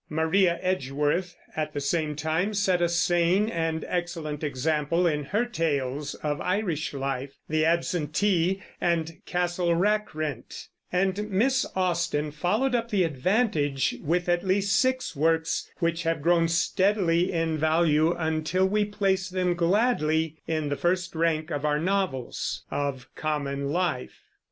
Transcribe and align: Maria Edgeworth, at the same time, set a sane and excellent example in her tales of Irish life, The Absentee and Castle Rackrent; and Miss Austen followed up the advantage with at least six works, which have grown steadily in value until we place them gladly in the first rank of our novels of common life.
Maria 0.09 0.57
Edgeworth, 0.63 1.35
at 1.55 1.73
the 1.75 1.79
same 1.79 2.15
time, 2.15 2.55
set 2.55 2.81
a 2.81 2.89
sane 2.89 3.47
and 3.49 3.85
excellent 3.87 4.43
example 4.43 5.05
in 5.05 5.25
her 5.25 5.45
tales 5.45 6.15
of 6.15 6.41
Irish 6.41 6.91
life, 6.91 7.35
The 7.47 7.65
Absentee 7.65 8.63
and 8.81 9.23
Castle 9.27 9.75
Rackrent; 9.75 10.69
and 10.91 11.29
Miss 11.29 11.67
Austen 11.75 12.31
followed 12.31 12.73
up 12.73 12.89
the 12.89 13.03
advantage 13.03 13.95
with 14.03 14.27
at 14.27 14.43
least 14.43 14.75
six 14.75 15.15
works, 15.15 15.69
which 15.77 16.01
have 16.01 16.23
grown 16.23 16.47
steadily 16.47 17.31
in 17.31 17.59
value 17.59 18.11
until 18.13 18.65
we 18.65 18.85
place 18.85 19.29
them 19.29 19.53
gladly 19.53 20.41
in 20.47 20.69
the 20.69 20.75
first 20.75 21.13
rank 21.13 21.51
of 21.51 21.63
our 21.63 21.77
novels 21.79 22.63
of 22.71 23.07
common 23.13 23.69
life. 23.69 24.21